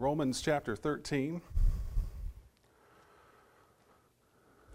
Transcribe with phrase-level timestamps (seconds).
[0.00, 1.42] Romans chapter 13.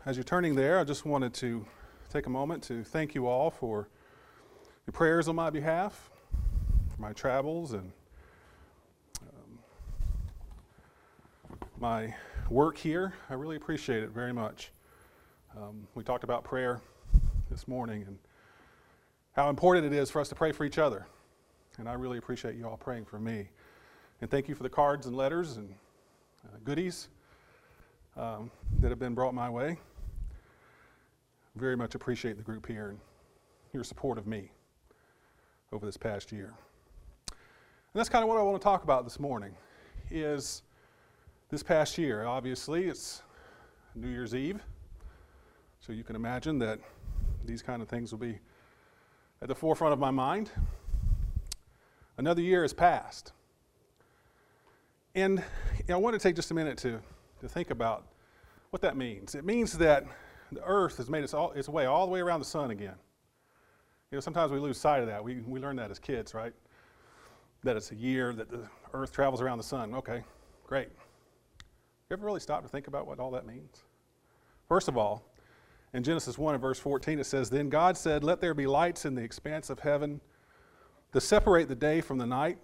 [0.05, 1.65] As you're turning there, I just wanted to
[2.11, 3.87] take a moment to thank you all for
[4.85, 6.09] your prayers on my behalf,
[6.93, 7.93] for my travels, and
[9.21, 9.59] um,
[11.79, 12.13] my
[12.49, 13.13] work here.
[13.29, 14.71] I really appreciate it very much.
[15.55, 16.81] Um, we talked about prayer
[17.49, 18.19] this morning and
[19.37, 21.07] how important it is for us to pray for each other.
[21.77, 23.47] And I really appreciate you all praying for me.
[24.23, 25.67] And thank you for the cards and letters and
[26.45, 27.09] uh, goodies
[28.15, 29.77] um, that have been brought my way.
[31.57, 32.99] Very much appreciate the group here and
[33.73, 34.49] your support of me
[35.73, 36.53] over this past year.
[37.27, 37.35] And
[37.95, 39.53] that's kind of what I want to talk about this morning
[40.09, 40.61] is
[41.49, 42.23] this past year.
[42.23, 43.23] Obviously, it's
[43.93, 44.61] New Year's Eve.
[45.81, 46.79] So you can imagine that
[47.43, 48.39] these kind of things will be
[49.41, 50.49] at the forefront of my mind.
[52.17, 53.33] Another year has passed.
[55.15, 55.43] And
[55.77, 56.99] you know, I want to take just a minute to,
[57.41, 58.07] to think about
[58.71, 59.35] what that means.
[59.35, 60.05] It means that
[60.51, 62.95] the earth has made its, all, its way all the way around the sun again.
[64.11, 65.23] You know, sometimes we lose sight of that.
[65.23, 66.53] We, we learn that as kids, right?
[67.63, 69.93] That it's a year that the earth travels around the sun.
[69.93, 70.23] Okay,
[70.65, 70.89] great.
[72.09, 73.83] You ever really stop to think about what all that means?
[74.67, 75.23] First of all,
[75.93, 79.05] in Genesis 1 and verse 14, it says, Then God said, Let there be lights
[79.05, 80.21] in the expanse of heaven
[81.11, 82.57] to separate the day from the night,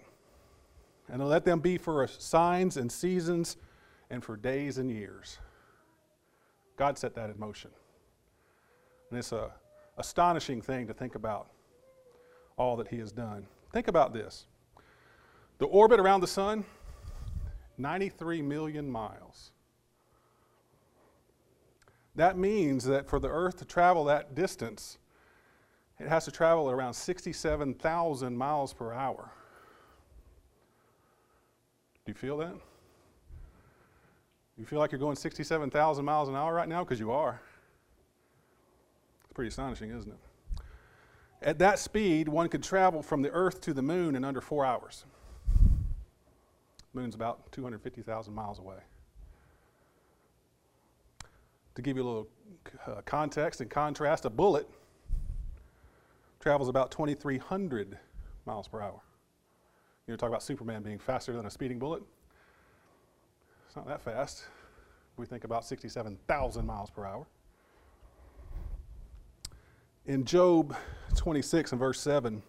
[1.10, 3.56] and let them be for signs and seasons
[4.10, 5.38] and for days and years.
[6.76, 7.70] God set that in motion.
[9.10, 9.48] And it's an
[9.98, 11.48] astonishing thing to think about
[12.56, 13.46] all that He has done.
[13.72, 14.46] Think about this
[15.58, 16.64] the orbit around the sun,
[17.76, 19.50] 93 million miles.
[22.14, 24.98] That means that for the Earth to travel that distance,
[25.98, 29.30] it has to travel around 67,000 miles per hour.
[32.10, 32.52] You feel that?
[34.58, 36.82] You feel like you're going 67,000 miles an hour right now?
[36.82, 37.40] Because you are.
[39.22, 40.18] It's pretty astonishing, isn't it?
[41.40, 44.66] At that speed, one could travel from the Earth to the moon in under four
[44.66, 45.04] hours.
[46.92, 48.78] The moon's about 250,000 miles away.
[51.76, 52.28] To give you a little
[52.88, 54.68] uh, context and contrast, a bullet
[56.40, 57.96] travels about 2,300
[58.46, 59.00] miles per hour.
[60.10, 62.02] You know, talk about Superman being faster than a speeding bullet.
[63.68, 64.42] It's not that fast.
[65.16, 67.28] We think about 67,000 miles per hour.
[70.06, 70.74] In Job
[71.14, 72.42] 26 and verse 7,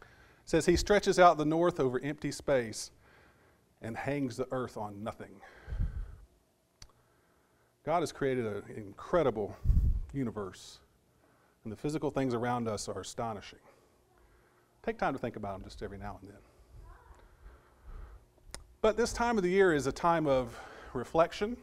[0.00, 0.04] it
[0.44, 2.90] says, He stretches out the north over empty space
[3.80, 5.40] and hangs the earth on nothing.
[7.86, 9.56] God has created an incredible
[10.12, 10.80] universe,
[11.62, 13.60] and the physical things around us are astonishing.
[14.82, 16.38] Take time to think about them just every now and then.
[18.82, 20.58] But this time of the year is a time of
[20.92, 21.56] reflection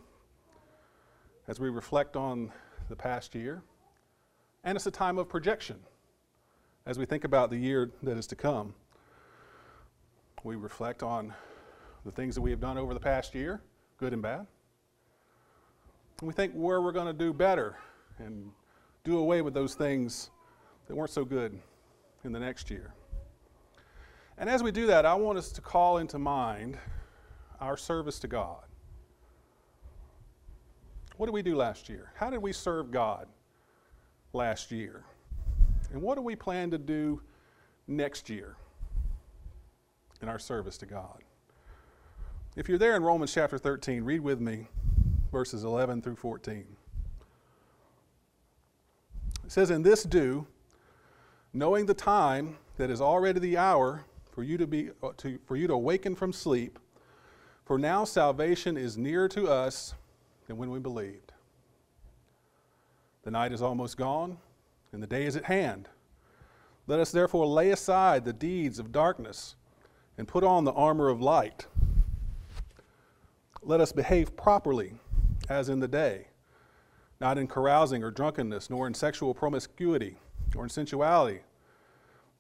[1.50, 2.50] as we reflect on
[2.88, 3.62] the past year,
[4.64, 5.76] and it's a time of projection
[6.86, 8.74] as we think about the year that is to come.
[10.46, 11.34] We reflect on
[12.06, 13.60] the things that we have done over the past year,
[13.98, 14.48] good and bad.
[16.22, 17.76] And we think where we're going to do better
[18.20, 18.50] and
[19.04, 20.30] do away with those things
[20.88, 21.60] that weren't so good
[22.24, 22.94] in the next year.
[24.38, 26.78] And as we do that, I want us to call into mind
[27.60, 28.64] our service to God.
[31.18, 32.12] What did we do last year?
[32.16, 33.28] How did we serve God
[34.32, 35.04] last year?
[35.92, 37.22] And what do we plan to do
[37.88, 38.56] next year
[40.22, 41.24] in our service to God?
[42.56, 44.68] If you're there in Romans chapter 13, read with me
[45.32, 46.66] verses 11 through 14.
[49.46, 50.48] It says, In this do,
[51.54, 55.58] knowing the time that is already the hour for you to, be, uh, to, for
[55.58, 56.80] you to awaken from sleep,
[57.70, 59.94] for now salvation is nearer to us
[60.48, 61.34] than when we believed.
[63.22, 64.40] The night is almost gone,
[64.92, 65.88] and the day is at hand.
[66.88, 69.54] Let us therefore lay aside the deeds of darkness
[70.18, 71.68] and put on the armor of light.
[73.62, 74.94] Let us behave properly
[75.48, 76.26] as in the day,
[77.22, 80.18] not in carousing or drunkenness, nor in sexual promiscuity,
[80.56, 81.42] or in sensuality,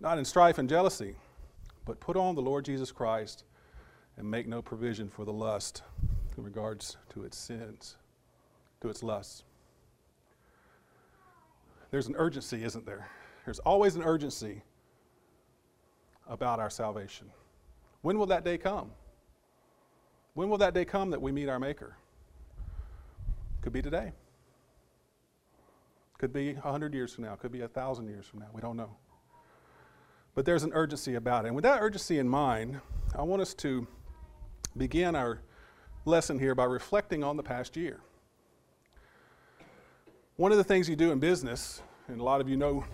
[0.02, 1.14] not in strife and jealousy,
[1.86, 3.44] but put on the Lord Jesus Christ
[4.20, 5.82] and make no provision for the lust
[6.38, 7.96] in regards to its sins,
[8.82, 9.44] to its lusts.
[11.90, 13.08] There's an urgency, isn't there?
[13.46, 14.62] There's always an urgency
[16.28, 17.32] about our salvation.
[18.02, 18.92] When will that day come?
[20.34, 21.96] When will that day come that we meet our Maker?
[23.62, 24.12] Could be today.
[26.18, 27.36] Could be 100 years from now.
[27.36, 28.48] Could be 1,000 years from now.
[28.54, 28.92] We don't know.
[30.36, 31.48] But there's an urgency about it.
[31.48, 32.80] And with that urgency in mind,
[33.18, 33.88] I want us to
[34.80, 35.42] begin our
[36.06, 38.00] lesson here by reflecting on the past year.
[40.38, 42.86] One of the things you do in business, and a lot of you know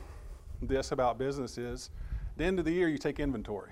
[0.62, 1.92] this about business, is
[2.32, 3.72] at the end of the year you take inventory.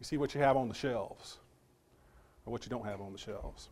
[0.00, 1.38] You see what you have on the shelves
[2.46, 3.68] or what you don't have on the shelves.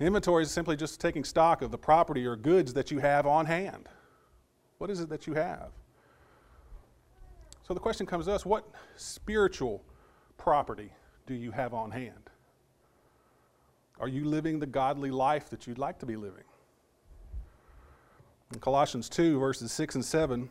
[0.00, 3.46] Inventory is simply just taking stock of the property or goods that you have on
[3.46, 3.88] hand.
[4.78, 5.70] What is it that you have?
[7.62, 9.82] So the question comes to us what spiritual
[10.38, 10.92] property
[11.26, 12.30] do you have on hand?
[13.98, 16.44] Are you living the godly life that you'd like to be living?
[18.52, 20.50] In Colossians 2, verses 6 and 7,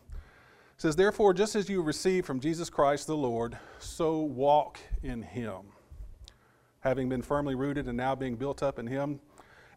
[0.77, 5.61] says, Therefore, just as you received from Jesus Christ the Lord, so walk in him,
[6.81, 9.19] having been firmly rooted and now being built up in him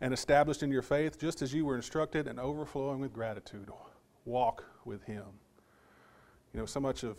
[0.01, 3.71] and established in your faith, just as you were instructed and overflowing with gratitude.
[4.25, 5.25] Walk with him.
[6.53, 7.19] You know, so much of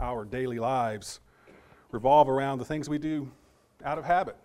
[0.00, 1.20] our daily lives
[1.92, 3.30] revolve around the things we do
[3.84, 4.36] out of habit,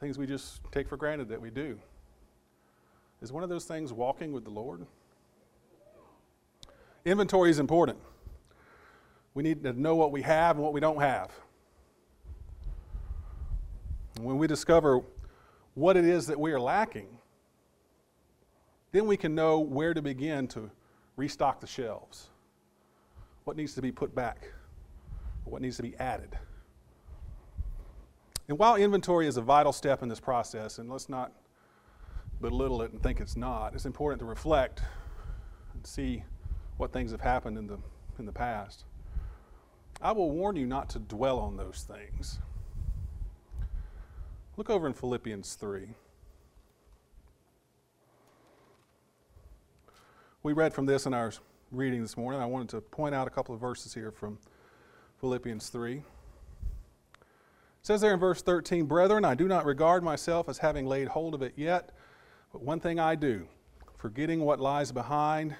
[0.00, 1.78] things we just take for granted that we do.
[3.20, 4.86] Is one of those things walking with the Lord?
[7.04, 7.98] Inventory is important.
[9.34, 11.30] We need to know what we have and what we don't have.
[14.16, 15.00] And when we discover
[15.74, 17.08] what it is that we are lacking,
[18.92, 20.70] then we can know where to begin to
[21.16, 22.28] restock the shelves.
[23.42, 24.46] What needs to be put back?
[25.44, 26.38] What needs to be added?
[28.48, 31.32] And while inventory is a vital step in this process, and let's not
[32.40, 34.82] belittle it and think it's not, it's important to reflect
[35.72, 36.22] and see
[36.76, 37.78] what things have happened in the,
[38.18, 38.84] in the past.
[40.02, 42.38] I will warn you not to dwell on those things.
[44.56, 45.88] Look over in Philippians 3.
[50.42, 51.32] We read from this in our
[51.72, 52.40] reading this morning.
[52.40, 54.38] I wanted to point out a couple of verses here from
[55.24, 55.94] Philippians 3.
[55.94, 56.04] It
[57.80, 61.32] says there in verse 13, Brethren, I do not regard myself as having laid hold
[61.32, 61.92] of it yet,
[62.52, 63.48] but one thing I do,
[63.96, 65.56] forgetting what lies behind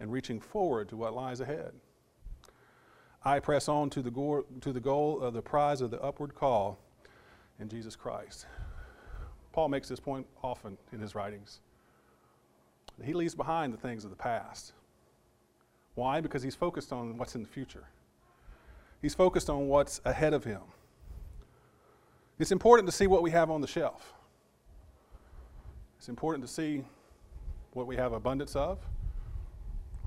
[0.00, 1.74] and reaching forward to what lies ahead.
[3.24, 6.34] I press on to the, go- to the goal of the prize of the upward
[6.34, 6.76] call
[7.60, 8.46] in Jesus Christ.
[9.52, 11.60] Paul makes this point often in his writings.
[13.00, 14.72] He leaves behind the things of the past.
[15.94, 16.20] Why?
[16.20, 17.84] Because he's focused on what's in the future.
[19.02, 20.62] He's focused on what's ahead of him.
[22.38, 24.12] It's important to see what we have on the shelf.
[25.98, 26.84] It's important to see
[27.72, 28.78] what we have abundance of,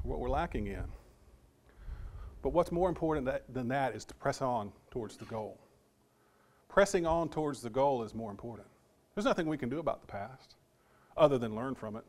[0.03, 0.83] what we're lacking in.
[2.41, 5.59] But what's more important that, than that is to press on towards the goal.
[6.67, 8.67] Pressing on towards the goal is more important.
[9.13, 10.55] There's nothing we can do about the past
[11.17, 12.03] other than learn from it.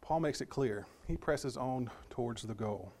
[0.00, 0.86] Paul makes it clear.
[1.06, 2.92] He presses on towards the goal.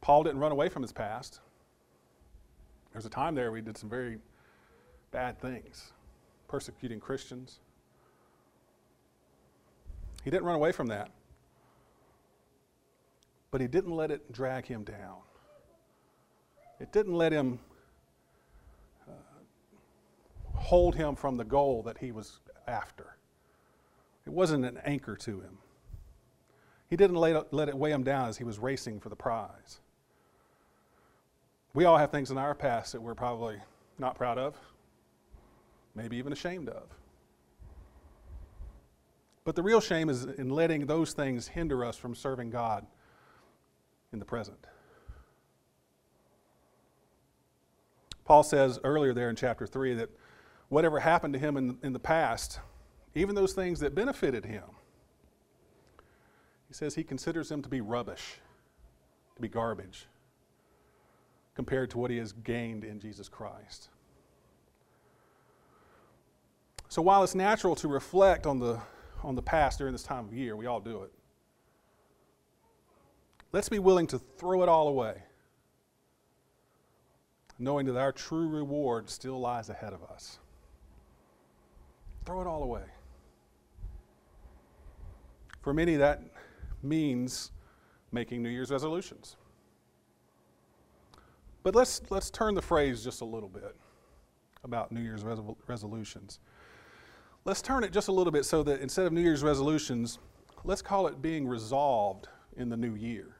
[0.00, 1.40] Paul didn't run away from his past.
[2.92, 4.18] There's a time there we did some very
[5.12, 5.92] bad things,
[6.48, 7.60] persecuting Christians.
[10.24, 11.10] He didn't run away from that
[13.50, 15.18] but he didn't let it drag him down.
[16.78, 17.58] It didn't let him
[19.08, 19.12] uh,
[20.54, 23.16] hold him from the goal that he was after.
[24.26, 25.58] It wasn't an anchor to him.
[26.88, 29.80] He didn't let it weigh him down as he was racing for the prize.
[31.72, 33.56] We all have things in our past that we're probably
[33.98, 34.56] not proud of,
[35.94, 36.82] maybe even ashamed of.
[39.44, 42.86] But the real shame is in letting those things hinder us from serving God
[44.12, 44.66] in the present.
[48.24, 50.10] Paul says earlier there in chapter 3 that
[50.68, 52.60] whatever happened to him in, in the past,
[53.14, 54.64] even those things that benefited him,
[56.68, 58.38] he says he considers them to be rubbish,
[59.34, 60.06] to be garbage,
[61.60, 63.90] compared to what he has gained in Jesus Christ.
[66.88, 68.80] So while it's natural to reflect on the,
[69.22, 71.12] on the past during this time of year, we all do it.
[73.52, 75.22] Let's be willing to throw it all away,
[77.58, 80.38] knowing that our true reward still lies ahead of us.
[82.24, 82.84] Throw it all away.
[85.60, 86.22] For many, that
[86.82, 87.50] means
[88.12, 89.36] making New Year's resolutions.
[91.62, 93.76] But let's, let's turn the phrase just a little bit
[94.64, 95.24] about New Year's
[95.66, 96.38] resolutions.
[97.44, 100.18] Let's turn it just a little bit so that instead of New Year's resolutions,
[100.64, 103.36] let's call it being resolved in the new year.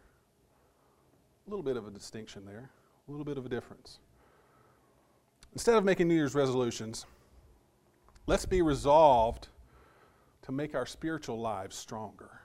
[1.47, 2.71] A little bit of a distinction there,
[3.09, 3.99] a little bit of a difference.
[5.53, 7.07] Instead of making New Year's resolutions,
[8.27, 9.49] let's be resolved
[10.43, 12.41] to make our spiritual lives stronger.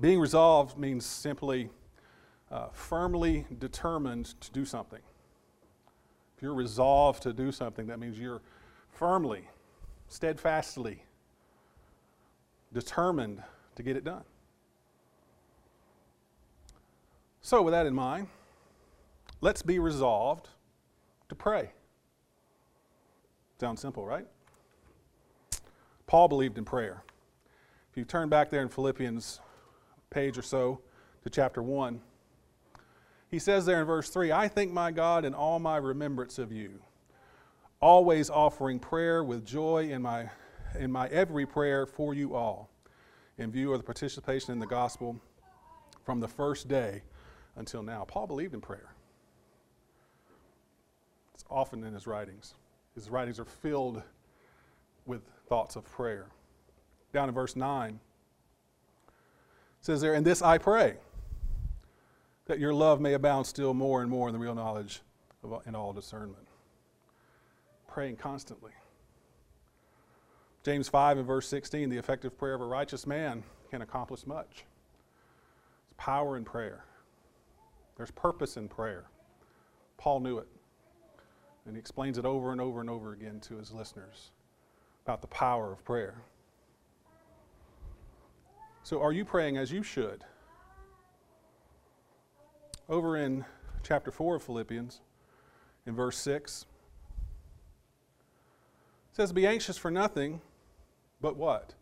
[0.00, 1.70] Being resolved means simply
[2.52, 5.00] uh, firmly determined to do something.
[6.36, 8.42] If you're resolved to do something, that means you're
[8.90, 9.48] firmly,
[10.08, 11.02] steadfastly
[12.72, 13.42] determined
[13.76, 14.24] to get it done.
[17.40, 18.28] So, with that in mind,
[19.40, 20.48] let's be resolved
[21.28, 21.72] to pray.
[23.58, 24.26] Sounds simple, right?
[26.06, 27.02] Paul believed in prayer.
[27.90, 29.40] If you turn back there in Philippians
[30.10, 30.80] page or so
[31.24, 32.00] to chapter 1,
[33.32, 36.52] he says there in verse 3 I thank my God in all my remembrance of
[36.52, 36.78] you,
[37.80, 40.28] always offering prayer with joy in my,
[40.78, 42.68] in my every prayer for you all,
[43.38, 45.18] in view of the participation in the gospel
[46.04, 47.02] from the first day
[47.56, 48.04] until now.
[48.04, 48.92] Paul believed in prayer.
[51.32, 52.54] It's often in his writings.
[52.94, 54.02] His writings are filled
[55.06, 56.26] with thoughts of prayer.
[57.14, 57.98] Down in verse 9,
[59.80, 60.96] says there, In this I pray,
[62.52, 65.00] that your love may abound still more and more in the real knowledge
[65.42, 66.46] of, in all discernment.
[67.88, 68.72] Praying constantly.
[70.62, 74.66] James 5 and verse 16, the effective prayer of a righteous man can accomplish much.
[75.86, 76.84] There's power in prayer.
[77.96, 79.06] There's purpose in prayer.
[79.96, 80.48] Paul knew it.
[81.64, 84.30] And he explains it over and over and over again to his listeners
[85.06, 86.16] about the power of prayer.
[88.82, 90.22] So, are you praying as you should?
[92.92, 93.46] Over in
[93.82, 95.00] chapter 4 of Philippians,
[95.86, 96.66] in verse 6,
[99.10, 100.42] it says, Be anxious for nothing,
[101.18, 101.72] but what?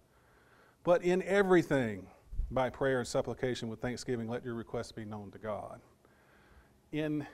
[0.85, 2.07] But in everything,
[2.49, 5.81] by prayer and supplication with thanksgiving, let your requests be known to God.
[6.93, 7.27] In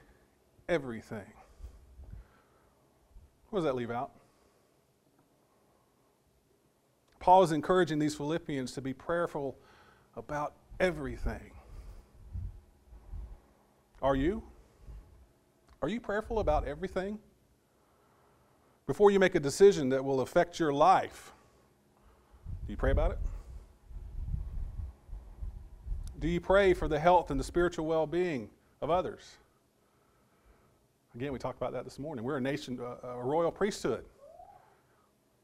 [0.70, 1.30] everything.
[3.50, 4.10] What does that leave out?
[7.20, 9.54] Paul is encouraging these Philippians to be prayerful
[10.16, 11.50] about everything.
[14.06, 14.40] Are you?
[15.82, 17.18] Are you prayerful about everything?
[18.86, 21.32] Before you make a decision that will affect your life,
[22.68, 23.18] do you pray about it?
[26.20, 28.48] Do you pray for the health and the spiritual well being
[28.80, 29.38] of others?
[31.16, 32.24] Again, we talked about that this morning.
[32.24, 34.04] We're a nation, uh, uh, a royal priesthood.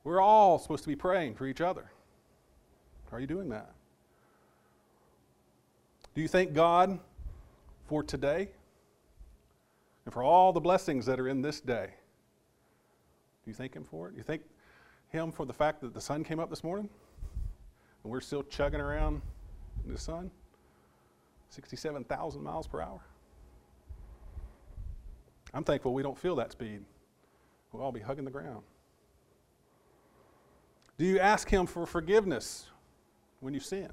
[0.05, 1.91] We're all supposed to be praying for each other.
[3.11, 3.73] Are you doing that?
[6.15, 7.01] Do you thank God
[7.93, 8.49] for today
[10.07, 11.89] and for all the blessings that are in this day?
[13.45, 14.13] Do you thank Him for it?
[14.13, 14.41] Do you thank
[15.11, 16.89] Him for the fact that the sun came up this morning
[18.03, 19.21] and we're still chugging around
[19.85, 20.31] in the sun?
[21.51, 23.03] 67,000 miles per hour.
[25.53, 26.81] I'm thankful we don't feel that speed.
[27.73, 28.63] We'll all be hugging the ground.
[30.97, 32.71] Do you ask Him for forgiveness
[33.41, 33.91] when you sin?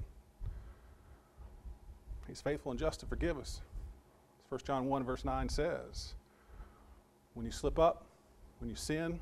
[2.29, 3.59] He's faithful and just to forgive us.
[4.49, 6.13] 1 John 1, verse 9 says,
[7.35, 8.05] When you slip up,
[8.59, 9.19] when you sin,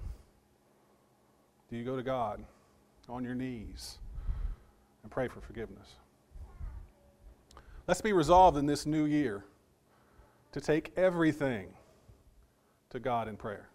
[1.69, 2.43] do you go to God
[3.10, 3.98] on your knees
[5.03, 5.96] and pray for forgiveness?
[7.88, 9.43] Let's be resolved in this new year
[10.53, 11.67] to take everything
[12.89, 13.67] to God in prayer.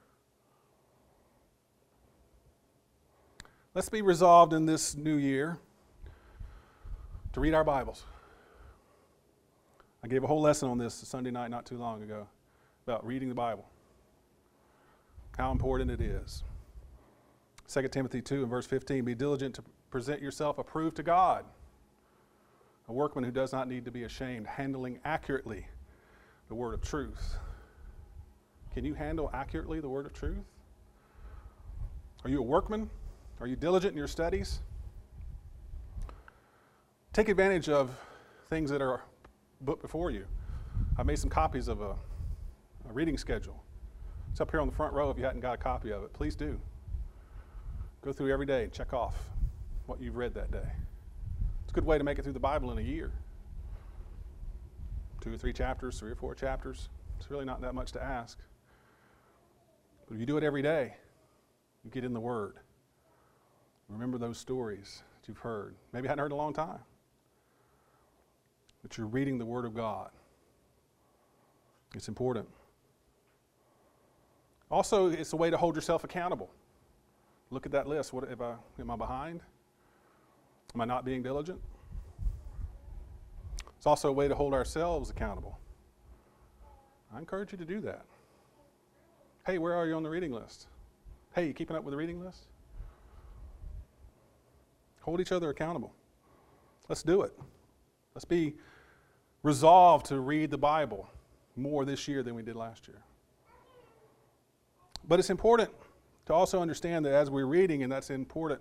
[3.74, 5.58] Let's be resolved in this new year
[7.32, 8.04] to read our Bibles.
[10.04, 12.26] I gave a whole lesson on this Sunday night not too long ago
[12.86, 13.64] about reading the Bible,
[15.38, 16.42] how important it is.
[17.68, 21.44] 2 Timothy 2 and verse 15 Be diligent to present yourself approved to God,
[22.88, 25.66] a workman who does not need to be ashamed, handling accurately
[26.48, 27.36] the word of truth.
[28.74, 30.44] Can you handle accurately the word of truth?
[32.24, 32.90] Are you a workman?
[33.40, 34.60] Are you diligent in your studies?
[37.12, 37.96] Take advantage of
[38.48, 39.02] things that are
[39.64, 40.24] put before you.
[40.98, 41.90] I made some copies of a,
[42.88, 43.62] a reading schedule.
[44.30, 46.12] It's up here on the front row if you hadn't got a copy of it.
[46.12, 46.58] Please do.
[48.02, 49.14] Go through every day and check off
[49.86, 50.68] what you've read that day.
[51.62, 53.12] It's a good way to make it through the Bible in a year.
[55.20, 56.88] Two or three chapters, three or four chapters.
[57.18, 58.38] It's really not that much to ask.
[60.08, 60.94] But if you do it every day,
[61.84, 62.56] you get in the Word.
[63.88, 65.76] Remember those stories that you've heard.
[65.92, 66.80] Maybe hadn't heard in a long time.
[68.82, 70.10] But you're reading the Word of God.
[71.94, 72.48] It's important.
[74.70, 76.50] Also, it's a way to hold yourself accountable.
[77.50, 78.12] Look at that list.
[78.12, 79.40] What if I am I behind?
[80.74, 81.60] Am I not being diligent?
[83.76, 85.58] It's also a way to hold ourselves accountable.
[87.14, 88.06] I encourage you to do that.
[89.44, 90.68] Hey, where are you on the reading list?
[91.34, 92.46] Hey, you keeping up with the reading list?
[95.02, 95.92] Hold each other accountable.
[96.88, 97.36] Let's do it.
[98.14, 98.54] Let's be
[99.42, 101.08] resolve to read the Bible
[101.56, 103.02] more this year than we did last year.
[105.06, 105.70] But it's important
[106.26, 108.60] to also understand that as we're reading, and that's important,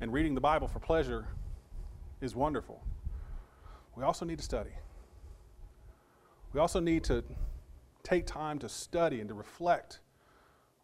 [0.00, 1.26] and reading the Bible for pleasure
[2.20, 2.82] is wonderful,
[3.94, 4.70] we also need to study.
[6.52, 7.22] We also need to
[8.02, 10.00] take time to study and to reflect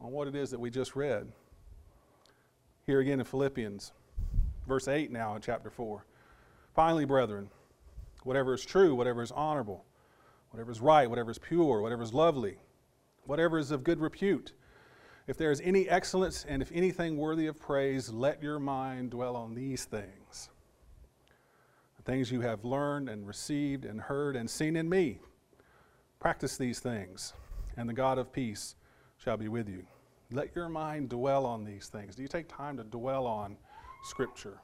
[0.01, 1.33] on what it is that we just read.
[2.85, 3.93] Here again in Philippians,
[4.67, 6.05] verse 8 now in chapter 4.
[6.75, 7.49] Finally, brethren,
[8.25, 9.85] whatever is true, whatever is honorable,
[10.50, 12.59] whatever is right, whatever is pure, whatever is lovely,
[13.25, 14.52] whatever is of good repute,
[15.26, 19.37] if there is any excellence and if anything worthy of praise, let your mind dwell
[19.37, 20.50] on these things.
[21.97, 25.21] The things you have learned and received and heard and seen in me.
[26.19, 27.35] Practice these things,
[27.76, 28.75] and the God of peace
[29.19, 29.85] shall be with you.
[30.33, 32.17] Let your mind dwell on these things.
[32.17, 33.57] Do you take time to dwell on
[34.02, 34.59] Scripture?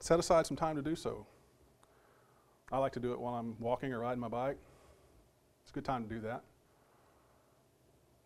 [0.00, 1.26] Set aside some time to do so.
[2.70, 4.58] I like to do it while I'm walking or riding my bike.
[5.62, 6.42] It's a good time to do that.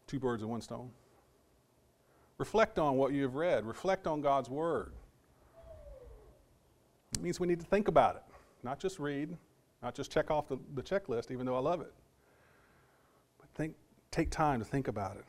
[0.06, 0.90] Two birds with one stone.
[2.38, 4.92] Reflect on what you have read, reflect on God's Word.
[7.14, 8.22] It means we need to think about it,
[8.62, 9.36] not just read,
[9.82, 11.92] not just check off the, the checklist, even though I love it.
[13.38, 13.74] But think,
[14.10, 15.24] take time to think about it.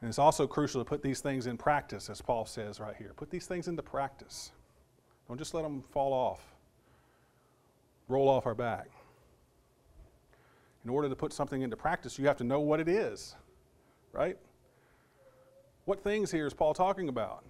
[0.00, 3.12] And it's also crucial to put these things in practice, as Paul says right here.
[3.16, 4.52] Put these things into practice.
[5.30, 6.40] Don't just let them fall off,
[8.08, 8.88] roll off our back.
[10.82, 13.36] In order to put something into practice, you have to know what it is,
[14.12, 14.36] right?
[15.84, 17.44] What things here is Paul talking about?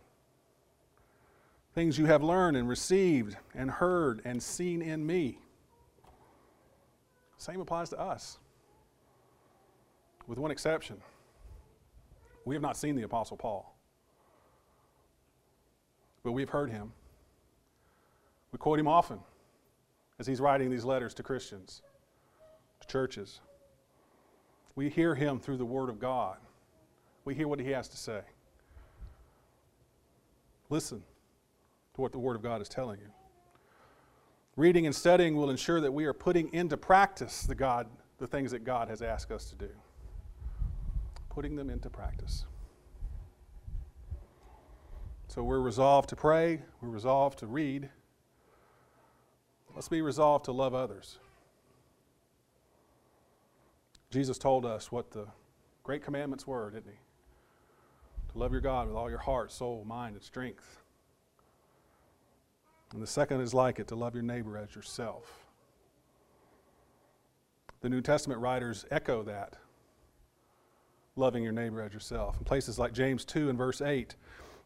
[1.75, 5.38] Things you have learned and received and heard and seen in me.
[7.38, 8.37] Same applies to us,
[10.26, 10.99] with one exception.
[12.44, 13.75] We have not seen the Apostle Paul,
[16.22, 16.92] but we've heard him.
[18.52, 19.21] We quote him often
[20.19, 21.83] as he's writing these letters to Christians,
[22.80, 23.40] to churches.
[24.75, 26.36] We hear him through the Word of God.
[27.25, 28.21] We hear what he has to say.
[30.69, 31.02] Listen
[31.95, 33.08] to what the Word of God is telling you.
[34.56, 37.86] Reading and studying will ensure that we are putting into practice the God,
[38.19, 39.71] the things that God has asked us to do.
[41.28, 42.45] Putting them into practice.
[45.28, 47.89] So we're resolved to pray, we're resolved to read.
[49.80, 51.19] Let's be resolved to love others.
[54.10, 55.26] Jesus told us what the
[55.84, 56.99] great commandments were, didn't he?
[58.32, 60.82] To love your God with all your heart, soul, mind, and strength.
[62.93, 65.47] And the second is like it to love your neighbor as yourself.
[67.80, 69.56] The New Testament writers echo that
[71.16, 72.36] loving your neighbor as yourself.
[72.36, 74.14] In places like James 2 and verse 8,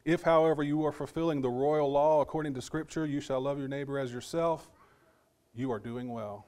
[0.04, 3.68] if, however, you are fulfilling the royal law according to Scripture, you shall love your
[3.68, 4.72] neighbor as yourself,
[5.54, 6.46] you are doing well.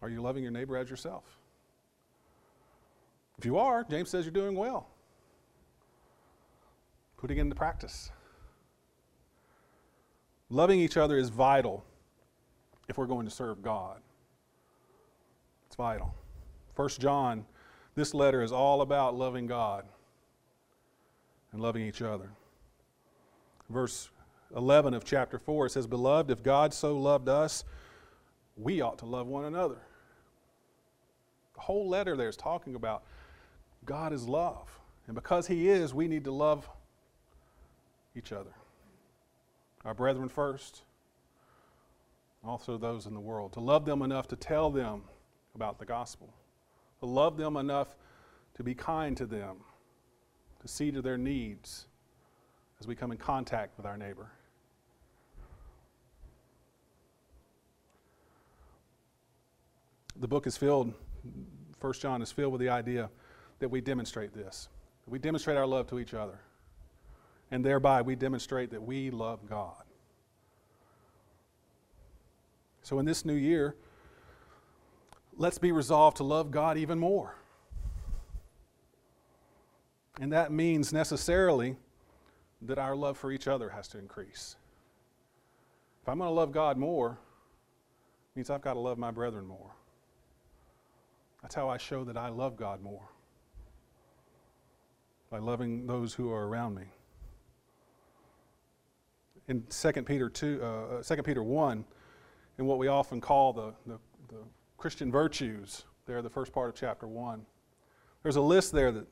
[0.00, 1.24] Are you loving your neighbor as yourself?
[3.36, 4.88] If you are, James says you're doing well
[7.18, 8.10] putting it into practice.
[10.48, 11.84] Loving each other is vital
[12.88, 14.00] if we're going to serve God.
[15.66, 16.14] It's vital.
[16.74, 17.44] First John,
[17.94, 19.84] this letter is all about loving God
[21.52, 22.30] and loving each other.
[23.68, 24.08] Verse
[24.56, 27.64] 11 of chapter 4 it says, Beloved, if God so loved us,
[28.56, 29.78] we ought to love one another.
[31.54, 33.02] The whole letter there is talking about
[33.84, 34.68] God is love.
[35.06, 36.68] And because He is, we need to love
[38.16, 38.50] each other.
[39.84, 40.82] Our brethren first,
[42.44, 43.52] also those in the world.
[43.54, 45.02] To love them enough to tell them
[45.54, 46.32] about the gospel.
[47.00, 47.94] To love them enough
[48.56, 49.56] to be kind to them,
[50.60, 51.86] to see to their needs
[52.80, 54.32] as we come in contact with our neighbor.
[60.20, 60.92] The book is filled,
[61.78, 63.08] First John is filled with the idea
[63.60, 64.68] that we demonstrate this.
[65.06, 66.40] We demonstrate our love to each other
[67.50, 69.82] and thereby we demonstrate that we love God.
[72.82, 73.74] So, in this new year,
[75.36, 77.36] let's be resolved to love God even more.
[80.20, 81.76] And that means necessarily
[82.62, 84.56] that our love for each other has to increase.
[86.02, 89.46] If I'm going to love God more, it means I've got to love my brethren
[89.46, 89.74] more.
[91.42, 93.08] That's how I show that I love God more.
[95.30, 96.84] By loving those who are around me
[99.48, 101.84] in 2 Peter 2, uh, 2 uh, Peter 1,
[102.58, 103.98] in what we often call the, the,
[104.28, 104.42] the
[104.76, 107.44] Christian virtues, there, the first part of chapter 1.
[108.22, 109.06] There's a list there that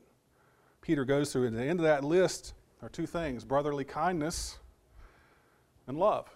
[0.81, 1.47] Peter goes through.
[1.47, 4.59] At the end of that list are two things brotherly kindness
[5.87, 6.29] and love.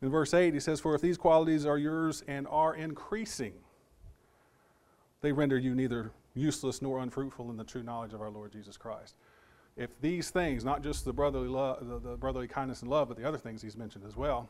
[0.00, 3.52] In verse 8, he says, For if these qualities are yours and are increasing,
[5.20, 8.76] they render you neither useless nor unfruitful in the true knowledge of our Lord Jesus
[8.76, 9.16] Christ.
[9.76, 13.16] If these things, not just the brotherly, love, the, the brotherly kindness and love, but
[13.16, 14.48] the other things he's mentioned as well,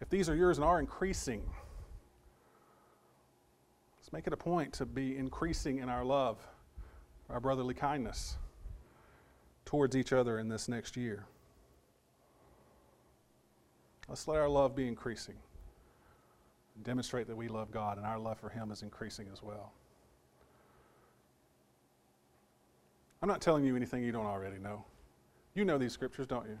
[0.00, 1.42] if these are yours and are increasing,
[3.98, 6.38] let's make it a point to be increasing in our love,
[7.30, 8.36] our brotherly kindness
[9.64, 11.24] towards each other in this next year.
[14.08, 15.34] Let's let our love be increasing.
[16.82, 19.72] Demonstrate that we love God and our love for Him is increasing as well.
[23.22, 24.84] I'm not telling you anything you don't already know.
[25.54, 26.58] You know these scriptures, don't you?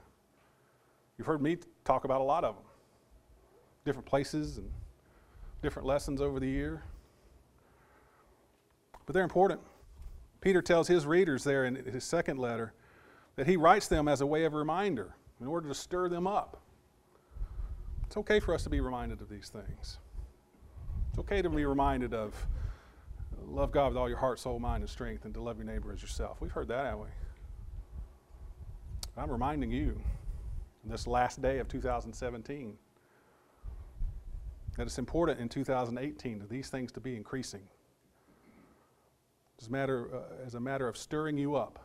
[1.18, 2.64] You've heard me talk about a lot of them,
[3.84, 4.70] different places and
[5.62, 6.82] different lessons over the year.
[9.04, 9.60] But they're important.
[10.40, 12.72] Peter tells his readers there in his second letter
[13.36, 16.60] that he writes them as a way of reminder in order to stir them up.
[18.06, 19.98] It's okay for us to be reminded of these things.
[21.10, 22.34] It's okay to be reminded of
[23.46, 25.92] love God with all your heart, soul, mind, and strength, and to love your neighbor
[25.92, 26.40] as yourself.
[26.40, 27.08] We've heard that, haven't we?
[29.16, 30.00] I'm reminding you
[30.84, 32.76] this last day of 2017
[34.76, 37.62] that it's important in 2018 for these things to be increasing.
[39.60, 41.78] As a matter, uh, as a matter of stirring you up.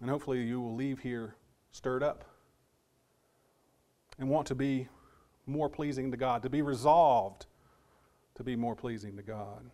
[0.00, 1.34] And hopefully you will leave here
[1.72, 2.24] stirred up
[4.20, 4.86] and want to be
[5.46, 7.46] more pleasing to God, to be resolved
[8.40, 9.70] to be more pleasing to God.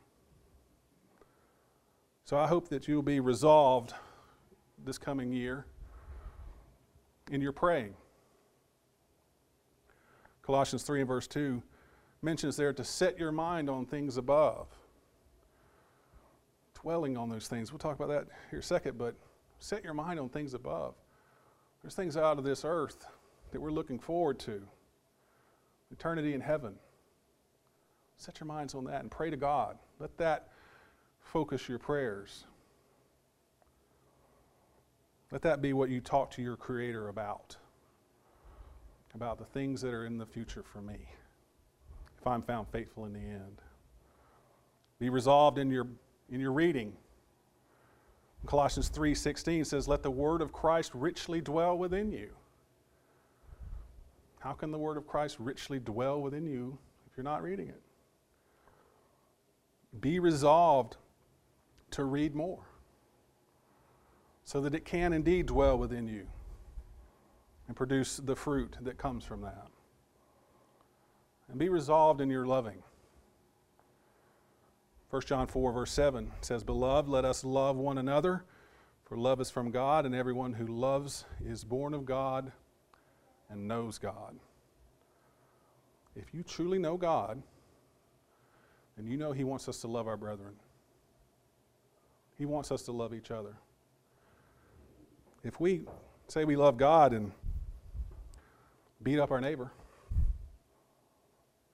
[2.24, 3.94] So I hope that you'll be resolved
[4.84, 5.66] this coming year
[7.30, 7.94] in your praying.
[10.42, 11.62] Colossians 3 and verse 2
[12.22, 14.66] mentions there to set your mind on things above.
[16.82, 17.70] Dwelling on those things.
[17.70, 19.14] We'll talk about that here a second, but
[19.60, 20.96] set your mind on things above.
[21.82, 23.06] There's things out of this earth
[23.50, 24.62] that we're looking forward to
[25.90, 26.74] eternity in heaven.
[28.16, 29.78] Set your minds on that and pray to God.
[29.98, 30.48] Let that
[31.20, 32.44] focus your prayers.
[35.30, 37.56] Let that be what you talk to your Creator about,
[39.14, 41.08] about the things that are in the future for me,
[42.18, 43.60] if I'm found faithful in the end.
[44.98, 45.88] Be resolved in your,
[46.30, 46.96] in your reading.
[48.46, 52.34] Colossians 3:16 says, "Let the word of Christ richly dwell within you."
[54.46, 56.78] How can the word of Christ richly dwell within you
[57.10, 57.82] if you're not reading it?
[60.00, 60.96] Be resolved
[61.90, 62.62] to read more
[64.44, 66.28] so that it can indeed dwell within you
[67.66, 69.66] and produce the fruit that comes from that.
[71.48, 72.84] And be resolved in your loving.
[75.10, 78.44] 1 John 4, verse 7 says, Beloved, let us love one another,
[79.06, 82.52] for love is from God, and everyone who loves is born of God
[83.50, 84.36] and knows God.
[86.14, 87.42] If you truly know God,
[88.96, 90.54] and you know He wants us to love our brethren.
[92.38, 93.54] He wants us to love each other.
[95.44, 95.82] If we
[96.28, 97.32] say we love God and
[99.02, 99.70] beat up our neighbor,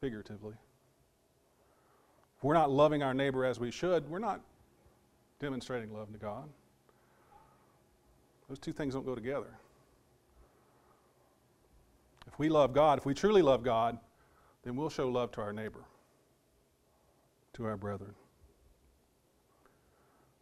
[0.00, 0.54] figuratively,
[2.36, 4.40] if we're not loving our neighbor as we should, we're not
[5.38, 6.48] demonstrating love to God.
[8.48, 9.58] Those two things don't go together.
[12.32, 13.98] If we love God, if we truly love God,
[14.62, 15.84] then we'll show love to our neighbor,
[17.52, 18.14] to our brethren.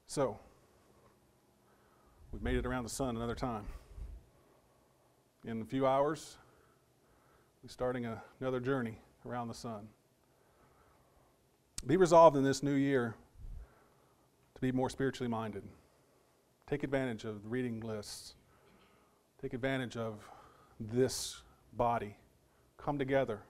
[0.07, 0.39] So,
[2.33, 3.65] we've made it around the sun another time.
[5.45, 6.37] In a few hours,
[7.63, 9.89] we're starting a, another journey around the sun.
[11.87, 13.17] Be resolved in this new year
[14.55, 15.65] to be more spiritually minded.
[16.69, 18.35] Take advantage of reading lists.
[19.43, 20.21] Take advantage of
[20.79, 21.43] this
[21.73, 22.17] body.
[22.77, 23.41] Come together.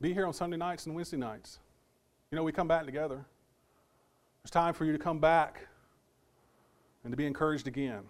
[0.00, 1.58] Be here on Sunday nights and Wednesday nights.
[2.30, 3.24] You know, we come back together.
[4.42, 5.66] It's time for you to come back
[7.04, 8.02] and to be encouraged again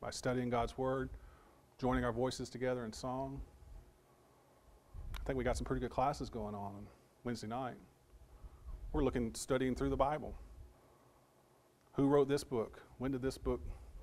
[0.00, 1.10] by studying God's Word,
[1.78, 3.40] joining our voices together in song.
[5.14, 6.86] I think we got some pretty good classes going on
[7.24, 7.74] Wednesday night.
[8.92, 10.34] We're looking, studying through the Bible.
[11.94, 12.80] Who wrote this book?
[12.98, 13.60] When did this book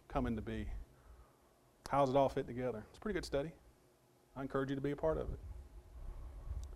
[0.08, 0.68] come into be?
[1.90, 2.84] How does it all fit together?
[2.90, 3.52] It's a pretty good study.
[4.36, 5.40] I encourage you to be a part of it.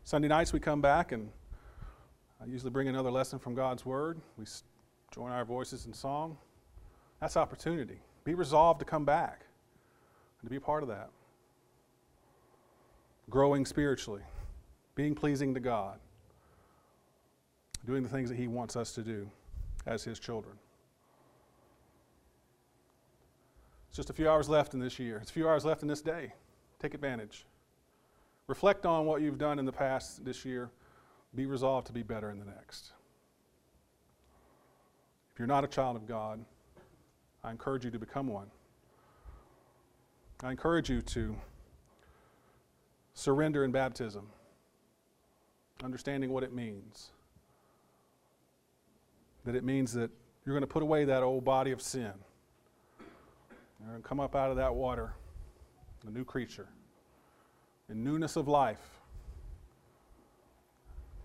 [0.03, 1.29] Sunday nights we come back and
[2.41, 4.19] I usually bring another lesson from God's Word.
[4.37, 4.45] We
[5.13, 6.37] join our voices in song.
[7.19, 7.99] That's opportunity.
[8.23, 9.45] Be resolved to come back
[10.41, 11.09] and to be a part of that.
[13.29, 14.21] Growing spiritually,
[14.95, 15.99] being pleasing to God,
[17.85, 19.29] doing the things that He wants us to do
[19.85, 20.55] as His children.
[23.89, 25.87] It's just a few hours left in this year, it's a few hours left in
[25.87, 26.33] this day.
[26.79, 27.45] Take advantage.
[28.47, 30.71] Reflect on what you've done in the past this year.
[31.35, 32.93] Be resolved to be better in the next.
[35.33, 36.43] If you're not a child of God,
[37.43, 38.47] I encourage you to become one.
[40.41, 41.35] I encourage you to
[43.13, 44.27] surrender in baptism,
[45.83, 47.09] understanding what it means.
[49.45, 50.09] That it means that
[50.45, 52.13] you're going to put away that old body of sin.
[53.79, 55.13] You're going to come up out of that water,
[56.05, 56.67] a new creature,
[57.89, 58.99] in newness of life,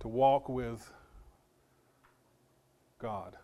[0.01, 0.93] to walk with
[2.99, 3.37] God,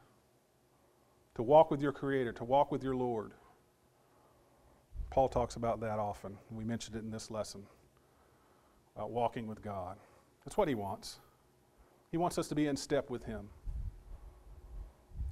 [1.34, 3.32] to walk with your Creator, to walk with your Lord.
[5.10, 6.38] Paul talks about that often.
[6.50, 7.64] We mentioned it in this lesson
[8.94, 9.96] about walking with God.
[10.44, 11.18] That's what he wants.
[12.10, 13.48] He wants us to be in step with him.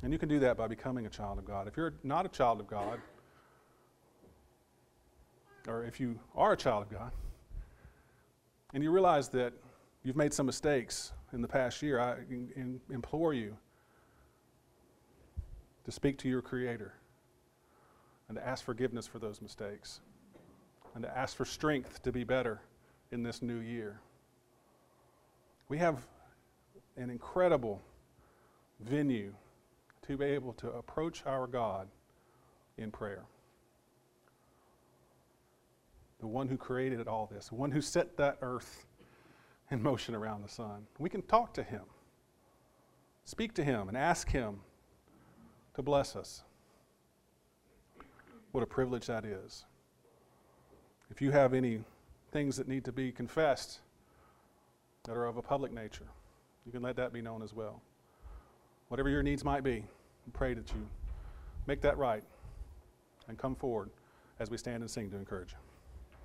[0.02, 1.68] And you can do that by becoming a child of God.
[1.68, 3.00] If you're not a child of God,
[5.68, 7.12] or if you are a child of God,
[8.74, 9.52] and you realize that
[10.02, 13.56] you've made some mistakes in the past year, I in, in, implore you
[15.84, 16.92] to speak to your Creator
[18.28, 20.00] and to ask forgiveness for those mistakes
[20.94, 22.60] and to ask for strength to be better
[23.10, 24.00] in this new year.
[25.68, 26.06] We have
[26.96, 27.80] an incredible
[28.80, 29.32] venue
[30.06, 31.88] to be able to approach our God
[32.76, 33.24] in prayer.
[36.20, 38.86] The one who created all this, the one who set that earth
[39.70, 40.86] in motion around the sun.
[40.98, 41.82] We can talk to him,
[43.24, 44.60] speak to him, and ask him
[45.74, 46.42] to bless us.
[48.52, 49.64] What a privilege that is.
[51.10, 51.80] If you have any
[52.32, 53.80] things that need to be confessed
[55.04, 56.08] that are of a public nature,
[56.66, 57.80] you can let that be known as well.
[58.88, 59.84] Whatever your needs might be,
[60.32, 60.88] pray that you
[61.66, 62.22] make that right
[63.28, 63.90] and come forward
[64.40, 65.67] as we stand and sing to encourage you.